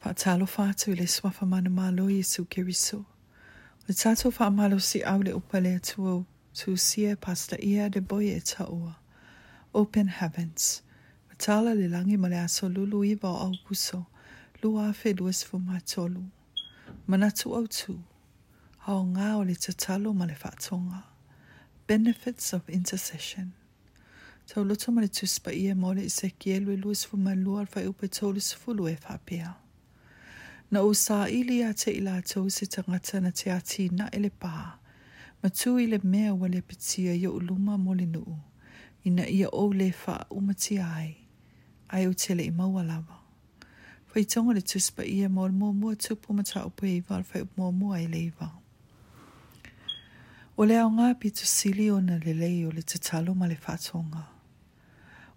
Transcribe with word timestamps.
Patalo 0.00 0.46
atu 0.68 0.90
i 0.92 0.94
le 0.94 1.06
suafa 1.06 1.44
mana 1.46 1.68
malo 1.70 2.08
Iesu 2.08 2.44
Keriso. 2.44 3.04
Le 3.88 3.94
le 4.24 4.30
fa 4.30 4.48
malo 4.50 4.78
si 4.78 5.00
aule 5.02 5.32
upale 5.32 5.78
tuo 5.80 5.80
tu 5.82 5.98
atua 6.04 6.14
o 6.14 6.26
tusia 6.54 7.12
e 7.86 7.90
de 7.90 8.00
boia 8.00 8.36
e 8.36 8.40
taua. 8.40 8.94
Open 9.74 10.06
Heavens. 10.08 10.82
Matala 11.28 11.74
le 11.74 11.88
langi 11.88 12.16
ma 12.16 12.28
le 12.28 12.36
aso 12.38 12.68
lulu 12.68 13.02
iwa 13.04 13.28
o 13.30 13.36
au 13.48 13.54
puso. 13.66 14.04
Lua 14.62 14.88
afe 14.90 15.14
duas 15.14 15.42
fumatolu. 15.44 16.30
Manatu 17.08 17.56
au 17.56 17.66
tu. 17.66 17.98
Haonga 18.86 19.36
o 19.38 19.42
le 19.42 19.54
tatalo 19.56 20.14
male 20.14 20.34
fatonga. 20.36 21.02
Benefits 21.88 22.52
of 22.52 22.62
Intercession. 22.68 23.50
Tau 24.46 24.62
loto 24.62 24.92
ma 24.92 25.00
le 25.00 25.08
tuspa 25.08 25.50
ia 25.52 25.74
mo 25.74 25.90
le 25.92 26.04
isekielu 26.06 26.70
e 26.70 26.76
luas 26.76 27.02
malu 27.12 27.58
alfa 27.58 27.80
upa 27.88 28.06
tolu 28.08 28.38
sifulu 28.40 28.86
e 28.88 28.94
faapea. 28.96 29.54
na 30.70 30.80
o 30.82 30.92
sa 30.94 31.28
ili 31.28 31.62
a 31.62 31.72
te 31.72 31.90
ila 31.92 32.22
tau 32.30 32.50
se 32.56 32.64
tangata 32.72 33.16
na 33.24 33.30
te 33.38 33.46
ati 33.58 33.84
na 33.98 34.04
ele 34.16 34.30
pā. 34.42 34.54
Ma 35.42 35.48
tu 35.58 35.70
i 35.78 35.84
le 35.92 35.98
mea 36.12 36.30
wa 36.40 36.46
le 36.54 36.60
pitia 36.68 37.12
i 37.22 37.26
o 37.26 37.38
luma 37.46 37.74
mo 37.84 37.92
le 38.00 38.06
nuu. 38.14 38.36
I 39.04 39.08
ia 39.38 39.48
o 39.60 39.72
le 39.78 39.88
wha 40.04 40.16
umati 40.36 40.74
ai. 40.94 41.12
Ai 41.92 42.04
o 42.06 42.12
tele 42.20 42.42
i 42.44 42.50
maua 42.58 42.82
lawa. 42.90 43.14
Whai 44.14 44.24
tonga 44.30 44.52
le 44.56 44.60
tuspa 44.70 45.02
ia 45.16 45.28
mo 45.34 45.42
le 45.48 45.52
mua 45.60 45.70
mua 45.80 45.92
tupu 46.04 46.28
ma 46.36 46.42
ta 46.50 46.58
upu 46.68 46.82
i 46.86 47.02
wala 47.08 47.24
whai 47.32 47.44
mua 47.56 47.68
mua 47.78 47.94
e 48.00 48.04
i 48.04 48.08
le 48.12 48.20
iwa. 48.28 48.48
O 50.58 50.64
le 50.68 50.76
au 50.84 50.90
pitu 51.20 51.44
sili 51.56 51.84
o 51.94 52.00
na 52.08 52.14
le 52.24 52.32
lei 52.42 52.58
o 52.66 52.70
le 52.76 52.82
te 52.90 52.96
talo 53.06 53.30
ma 53.40 53.44
le 53.50 53.54
whatonga. 53.64 54.22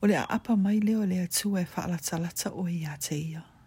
O 0.00 0.06
le 0.08 0.14
a 0.16 0.24
apa 0.36 0.52
mai 0.64 0.78
leo 0.86 1.02
le 1.10 1.16
a 1.18 1.22
atua 1.28 1.58
e 1.60 1.66
whaalata 1.74 2.14
lata 2.24 2.48
o 2.54 2.62
i 2.66 2.80
a 2.84 2.94
te 3.06 3.16
ia. 3.16 3.30
Ia. 3.30 3.57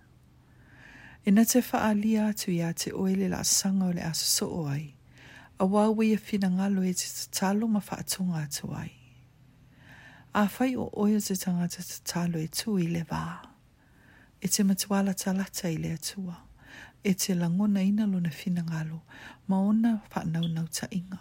E 1.25 1.31
na 1.31 1.43
te 1.45 1.59
whaalia 1.61 2.25
atu 2.33 2.49
i 2.51 2.61
a 2.65 2.71
te 2.73 2.89
oele 2.97 3.27
la 3.29 3.43
sanga 3.45 3.89
o 3.91 3.93
le 3.93 4.01
aso 4.01 4.25
so 4.25 4.45
o 4.57 4.61
ai. 4.69 4.87
A 5.61 5.65
wawe 5.65 5.93
a 6.13 6.17
whina 6.17 6.47
ngalo 6.49 6.81
e 6.81 6.93
te 6.99 7.05
tatalo 7.19 7.65
ma 7.69 7.79
whaatunga 7.87 8.37
atu 8.47 8.65
ai. 8.73 8.89
A 10.33 10.47
whai 10.49 10.73
o 10.75 10.89
oia 10.97 11.19
te 11.21 11.35
tangata 11.37 11.81
tatalo 11.93 12.37
e 12.41 12.47
tu 12.47 12.73
i 12.81 12.85
le 12.93 13.03
vaa. 13.11 13.37
E 14.43 14.47
te 14.49 14.63
matuala 14.63 15.13
talata 15.13 15.69
i 15.69 15.77
le 15.83 15.91
atua. 15.93 16.33
E 17.05 17.13
te 17.13 17.35
langona 17.37 17.81
ina 17.89 18.05
lo 18.11 18.17
na 18.25 18.31
whina 18.39 18.61
ngalo 18.69 18.97
ma 19.47 19.55
ona 19.69 19.91
whaanaunau 20.09 20.67
ta 20.77 20.85
inga. 20.89 21.19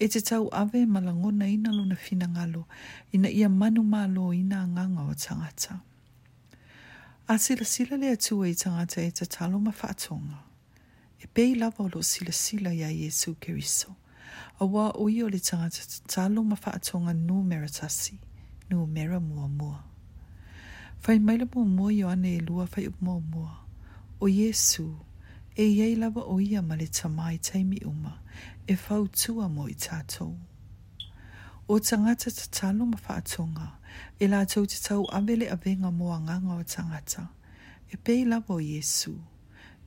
E 0.00 0.06
te 0.12 0.20
tau 0.28 0.48
ave 0.60 0.80
ma 0.92 1.00
langona 1.06 1.44
ina 1.54 1.68
lo 1.76 1.84
na 1.90 1.96
whina 2.02 2.26
ngalo 2.34 2.62
ina 3.12 3.28
ia 3.40 3.48
manu 3.60 3.82
malo 3.94 4.24
ina 4.40 4.58
nganga 4.72 5.02
o 5.04 5.14
tangata. 5.14 5.36
Ina 5.36 5.42
ia 5.42 5.44
o 5.44 5.44
tangata. 5.44 5.80
A 7.30 7.36
sila 7.38 7.64
sila 7.64 7.96
le 7.96 8.10
atua 8.10 8.48
i 8.48 8.54
tangata 8.56 9.00
e 9.06 9.10
te 9.12 9.24
talo 9.24 9.58
ma 9.60 9.70
whaatonga. 9.70 10.34
E 11.20 11.24
pei 11.32 11.54
lava 11.54 11.82
lo 11.86 12.02
sila 12.02 12.32
sila 12.32 12.72
ia 12.74 12.88
Jesu 12.90 13.34
Keriso. 13.38 13.94
A 14.60 14.64
wā 14.66 14.90
ui 14.98 15.22
o 15.22 15.28
le 15.28 15.38
tangata 15.38 15.78
te 15.86 16.00
talo 16.08 16.42
ma 16.42 16.56
whaatonga 16.58 17.12
nu 17.14 17.44
meratasi, 17.46 18.18
nu 18.70 18.84
mera 18.86 19.20
mua 19.20 19.46
mua. 19.48 19.78
Whai 21.06 21.18
maila 21.20 21.46
mua 21.54 21.64
mua 21.64 21.92
yo 21.92 22.08
ane 22.08 22.34
e 22.36 22.40
lua 22.40 22.66
whai 22.66 22.88
up 22.88 22.94
mua 23.00 23.20
mua. 23.20 23.62
O 24.20 24.26
Jesu, 24.26 24.90
e 25.56 25.62
iei 25.70 25.94
lava 25.96 26.26
o 26.26 26.40
ia 26.40 26.60
ma 26.62 26.74
le 26.74 26.86
tamai 26.88 27.38
teimi 27.38 27.78
uma, 27.86 28.18
e 28.66 28.74
whau 28.74 29.06
tua 29.06 29.48
mo 29.48 29.68
i 29.68 29.74
tātou. 29.78 30.34
O 31.68 31.78
tangata 31.78 32.28
te 32.30 32.48
talo 32.50 32.84
ma 32.86 32.98
whaatonga, 32.98 33.70
o 33.76 33.79
e 34.20 34.26
la 34.28 34.44
tau 34.44 34.66
te 34.66 34.76
tau 34.88 35.06
amele 35.12 35.46
a 35.52 35.56
venga 35.56 35.90
moa 35.90 36.18
nganga 36.24 36.54
o 36.54 36.62
tangata. 36.74 37.22
E 37.92 37.96
pei 38.04 38.24
lawa 38.30 38.52
o 38.56 38.60
Yesu, 38.60 39.14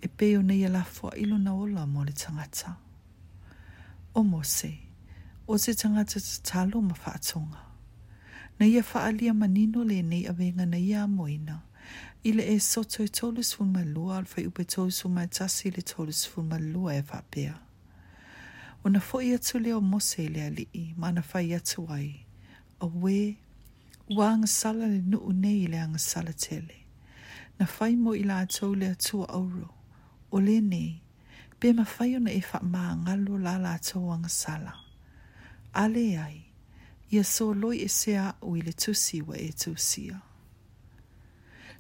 e 0.02 0.08
pei 0.08 0.38
o 0.38 0.42
nei 0.42 0.64
la 0.64 0.70
lafua 0.78 1.12
ilo 1.22 1.38
na 1.38 1.52
ola 1.56 1.84
mo 1.86 2.04
le 2.04 2.12
tangata. 2.14 2.76
O 4.16 4.22
Mose, 4.24 4.80
o 5.48 5.58
se 5.58 5.74
tangata 5.74 6.20
te 6.20 6.36
talo 6.50 6.78
ma 6.82 6.94
whaatonga. 7.02 7.62
Na 8.60 8.66
ia 8.66 8.82
whaalia 8.84 9.34
manino 9.34 9.84
le 9.90 10.02
nei 10.02 10.26
a 10.30 10.34
venga 10.34 10.66
na 10.66 10.78
ia 10.78 11.08
moina, 11.08 11.56
ile 12.24 12.44
e 12.56 12.60
soto 12.60 13.04
e 13.04 13.08
tolus 13.08 13.54
fu 13.56 13.64
ma 13.66 13.84
lua 13.84 14.18
al 14.18 14.26
fai 14.26 14.46
upe 14.48 14.64
tolus 14.64 15.00
fun 15.02 15.14
ma 15.14 15.26
tasi 15.28 15.70
le 15.76 15.82
tolus 15.82 16.26
fu 16.28 16.42
ma 16.44 16.58
lua 16.60 16.94
e 16.96 17.02
whapea. 17.10 17.54
O 18.84 18.90
na 18.90 19.00
fo 19.00 19.20
i 19.22 19.32
atu 19.34 19.60
leo 19.60 19.80
mose 19.82 20.28
le 20.28 20.42
ali 20.48 20.68
i, 20.82 20.94
ma 20.98 21.10
na 21.12 21.22
fai 21.22 21.54
atu 21.54 21.88
ai, 21.90 22.10
a 22.82 22.86
we 22.88 23.20
Ua 24.10 24.48
sala 24.48 24.86
le 24.88 25.02
nuu 25.02 25.32
nei 25.42 25.66
le 25.72 25.78
anga 25.84 26.00
sala 26.10 26.34
tele. 26.44 26.76
Na 27.60 27.66
fai 27.76 27.94
mo 28.04 28.12
ila 28.22 28.36
atou 28.46 28.74
le 28.80 28.88
atua 28.96 29.26
auro. 29.40 29.70
O 30.32 30.38
le 30.46 30.56
nei, 30.72 30.92
pe 31.60 31.68
ma 31.78 31.86
fai 31.94 32.12
ona 32.18 32.32
e 32.32 32.42
fa 32.50 32.60
maa 32.74 32.94
ngalo 33.04 33.34
la 33.46 33.54
la 33.64 33.72
atou 33.80 34.06
anga 34.16 34.30
sala. 34.42 34.74
Ale 35.82 36.06
ai, 36.26 36.38
ia 37.16 37.24
so 37.36 37.46
loi 37.62 37.78
e 37.80 37.88
se 38.00 38.12
a 38.18 38.28
ui 38.50 38.60
le 38.66 38.74
tusi 38.82 39.18
wa 39.28 39.36
e 39.38 39.50
tusia. 39.62 40.18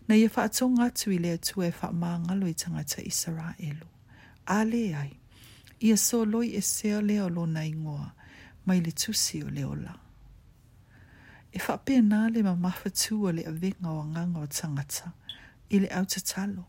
Na 0.07 0.13
ia 0.15 0.29
fa 0.33 0.41
atou 0.47 0.69
ngatu 0.71 1.11
i 1.11 1.17
le 1.23 1.29
atua 1.37 1.63
e 1.67 1.71
fa 1.79 1.87
maa 2.01 2.17
ngalo 2.23 2.45
i 2.47 2.55
tangata 2.61 2.99
i 3.03 3.11
sara 3.21 3.49
elu. 3.69 3.87
Ale 4.57 4.83
ai, 5.01 5.11
ia 5.87 5.97
so 6.07 6.17
loi 6.31 6.47
e 6.55 6.61
se 6.73 6.87
a 6.97 7.01
leo 7.09 7.27
lo 7.35 7.43
na 7.53 7.61
ingoa, 7.71 8.07
mai 8.65 8.79
le 8.85 8.91
tusi 9.01 9.37
o 9.43 9.49
leo 9.57 9.73
e 11.55 11.59
fa 11.59 11.75
pe 11.85 11.93
na 12.01 12.19
le 12.33 12.39
ma 12.47 12.55
ma 12.63 12.71
fa 12.79 12.89
tu 13.01 13.13
o 13.25 13.29
le 13.37 13.43
avenga 13.51 13.89
o 14.01 14.03
nganga 14.09 14.39
o 14.41 14.45
tangata 14.57 15.07
i 15.73 15.79
le 15.81 15.87
au 15.97 16.05
talo. 16.29 16.63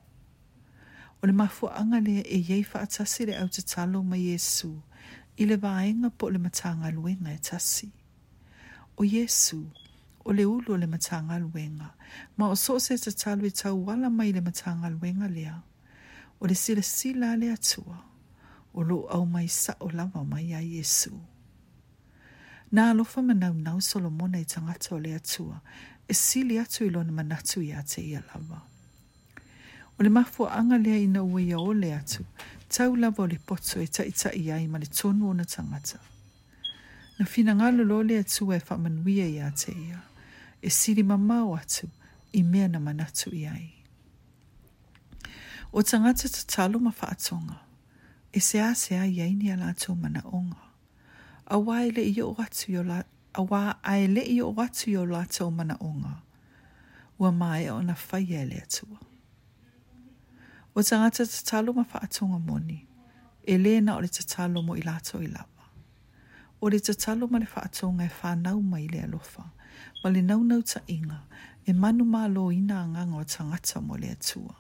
O 1.21 1.27
le 1.29 1.33
mafu 1.41 1.65
anga 1.81 1.99
e 1.99 2.01
le 2.07 2.15
e 2.21 2.39
yei 2.49 2.63
fa 2.71 2.79
atasi 2.87 3.23
le 3.29 3.35
au 3.43 3.49
talo 3.73 3.99
ma 4.11 4.17
Yesu 4.29 4.69
i 5.41 5.45
le 5.49 5.57
vaenga 5.65 6.09
po 6.19 6.25
le 6.35 6.39
matanga 6.47 6.89
luenga 6.97 7.31
e 7.33 7.39
tasi. 7.47 7.89
O 8.97 9.03
Yesu, 9.15 9.61
o 10.27 10.33
le 10.37 10.45
ulu 10.55 10.71
o 10.75 10.77
le 10.83 10.87
matanga 10.95 11.37
luenga, 11.45 11.89
ma 12.37 12.45
o 12.51 12.55
sose 12.65 12.95
te 13.05 13.11
talo 13.23 13.45
i 13.49 13.49
e 13.53 13.57
tau 13.61 13.77
wala 13.87 14.09
mai 14.19 14.31
le 14.37 14.41
matanga 14.49 14.89
luenga 14.95 15.27
lea, 15.37 15.55
o 16.41 16.45
le 16.49 16.55
sila 16.63 16.83
sila 16.99 17.29
le 17.41 17.49
atua, 17.57 17.97
o 18.77 18.83
lo 18.89 18.99
au 19.15 19.23
mai 19.35 19.49
sa 19.63 19.73
o 19.81 19.87
lava 19.97 20.21
mai 20.33 20.47
a 20.53 20.61
Yesu. 20.61 20.77
Yesu. 20.77 21.17
Nā 22.75 22.91
alofa 22.91 23.23
manau 23.23 23.55
nau 23.55 23.81
Solomona 23.81 24.39
i 24.41 24.45
tangata 24.45 24.95
o 24.97 24.97
le 24.99 25.13
atua, 25.15 25.61
e 26.09 26.15
sili 26.15 26.57
atu 26.59 26.83
i 26.85 26.89
lona 26.91 27.13
manatu 27.13 27.61
i 27.63 27.69
a 27.71 27.83
te 27.87 28.01
ia 28.03 28.23
O 29.97 30.03
le 30.03 30.09
mafu 30.11 30.47
anga 30.49 30.79
lea 30.79 30.99
ina 30.99 31.23
ue 31.23 31.43
ia 31.45 31.59
o 31.59 31.73
le 31.73 31.95
atu, 31.95 32.25
tau 32.69 32.97
lava 32.97 33.23
o 33.23 33.27
le 33.27 33.39
poto 33.47 33.79
e 33.81 33.87
tai 33.87 34.11
tai 34.11 34.51
ai 34.51 34.67
ma 34.67 34.79
le 34.79 34.87
tonu 34.87 35.29
o 35.31 35.33
na 35.33 35.45
tangata. 35.45 35.99
Na 37.19 37.25
fina 37.25 37.55
ngalo 37.55 37.85
lo 37.85 38.03
le 38.03 38.19
atu 38.19 38.51
e 38.53 38.59
whamanuia 38.69 39.27
i 39.29 39.39
a 39.39 39.51
te 39.51 39.71
ia, 39.73 40.03
e 40.61 40.69
sili 40.71 41.03
mamau 41.03 41.55
atu 41.55 41.87
i 42.33 42.43
mea 42.43 42.67
na 42.69 42.81
manatu 42.81 43.31
i 43.31 43.47
ai. 43.55 43.71
O 45.73 45.79
tangata 45.83 46.27
ta 46.35 46.43
talo 46.55 46.79
ma 46.83 46.91
whaatonga, 46.99 47.57
e 48.33 48.39
se 48.41 48.59
a 48.61 48.75
se 48.75 48.99
a 48.99 49.07
iaini 49.07 49.53
ala 49.55 49.71
atu 49.71 49.95
mana 49.95 50.23
onga 50.39 50.74
a 51.55 51.59
wai 51.59 51.87
yo 52.17 52.37
la, 52.83 52.99
a 53.33 53.41
wā 53.45 53.75
ai 53.83 54.07
le 54.09 54.23
iyo 54.23 54.51
watu 54.53 54.91
yo 54.91 55.07
la 55.07 55.25
tau 55.27 55.51
mana 55.51 55.75
o 55.81 55.87
ngā. 55.89 56.13
Ua 57.19 57.31
mai 57.33 57.65
e 57.65 57.71
o 57.71 57.79
na 57.83 57.95
whaia 57.95 58.41
e 58.43 58.47
le 58.47 58.57
atua. 58.59 58.99
Ua 60.75 60.83
tangata 60.83 61.23
ta 61.27 61.41
talo 61.47 61.71
ma 61.73 61.85
wha 61.93 62.01
atonga 62.03 62.39
moni, 62.43 62.83
e 63.47 63.55
le 63.59 63.79
na 63.81 63.95
o 63.97 64.01
le 64.03 64.09
ta 64.09 64.23
talo 64.27 64.63
mo 64.67 64.75
i 64.75 64.81
lato 64.83 65.23
i 65.23 65.27
lawa. 65.31 65.63
O 66.61 66.67
le 66.71 66.81
ta 66.81 66.93
talo 66.93 67.29
ma 67.31 67.39
le 67.39 67.47
wha 67.55 67.63
atonga 67.63 68.05
e 68.05 68.11
wha 68.23 68.35
nau 68.35 68.59
mai 68.63 68.89
le 68.91 69.01
alofa, 69.07 69.45
ma 70.05 70.11
le 70.11 70.23
nau 70.23 70.43
nau 70.43 70.59
ta 70.63 70.81
inga, 70.91 71.21
e 71.67 71.71
manu 71.73 72.03
mā 72.05 72.25
lo 72.33 72.49
ina 72.53 72.81
a 72.83 72.87
nganga 72.89 73.17
o 73.21 73.25
tangata 73.25 73.79
mo 73.81 73.95
le 73.95 74.11
atua. 74.11 74.55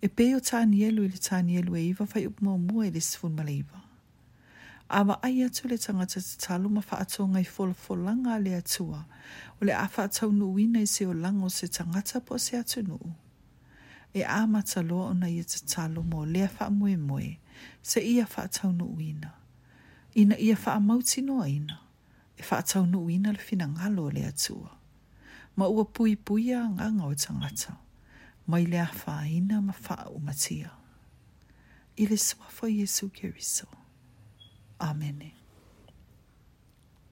E 0.00 0.08
peo 0.08 0.40
tāni 0.40 0.80
elu 0.88 1.04
i 1.04 1.12
le 1.12 1.20
tāni 1.28 1.60
elu 1.60 1.76
e 1.76 1.84
iwa 1.92 2.08
whai 2.14 2.24
upmo 2.26 2.56
mua 2.56 2.86
i 2.88 2.94
le 2.94 3.00
sifun 3.04 3.36
ma 3.36 3.44
a 4.90 5.04
wa 5.04 5.18
ai 5.22 5.42
atu 5.44 5.68
le 5.68 5.76
tangata 5.78 6.20
te 6.28 6.34
talu 6.44 6.66
ma 6.74 6.80
whaatau 6.88 7.24
ngai 7.32 7.44
fol 7.54 7.70
folanga 7.84 8.32
le 8.44 8.52
atua 8.60 9.00
o 9.60 9.64
le 9.66 9.72
awhaatau 9.84 10.28
nu 10.38 10.46
winei 10.56 10.86
se 10.94 11.02
o 11.06 11.12
lango 11.22 11.48
se 11.56 11.66
tangata 11.76 12.16
po 12.26 12.34
se 12.44 12.52
atu 12.62 12.78
nu. 12.88 12.96
E 14.12 14.20
ama 14.38 14.46
mata 14.52 14.80
loa 14.88 15.06
o 15.10 15.14
nei 15.20 15.40
te 15.50 15.58
talu 15.72 16.00
mo 16.10 16.18
le 16.32 16.42
a 16.48 16.66
mwe 16.78 16.92
mwe 17.08 17.26
se 17.88 17.98
ia 18.12 18.24
whaatau 18.32 18.70
nu 18.78 18.86
wina. 18.96 19.30
Ina 20.20 20.36
ia 20.46 20.56
wha 20.66 20.72
mauti 20.86 21.20
no 21.28 21.36
ina 21.56 21.76
e 22.36 22.42
whaatau 22.50 22.84
nu 22.92 22.98
wina 23.06 23.28
le 23.32 23.38
fina 23.46 23.66
ngalo 23.74 24.04
le 24.16 24.22
atua. 24.32 24.70
Ma 25.56 25.64
ua 25.74 25.84
pui 25.94 26.12
puia 26.26 26.60
ngā 26.74 26.86
ngau 26.96 27.12
tangata 27.22 27.72
mai 28.50 28.64
le 28.70 28.78
a 28.80 28.88
wha 29.04 29.14
ina 29.36 29.56
ma 29.66 29.74
wha 29.88 29.96
umatia. 30.16 30.70
Ile 32.00 32.16
swafo 32.26 32.64
Jesu 32.78 33.06
Kiriso. 33.18 33.68
Amen. 34.80 35.32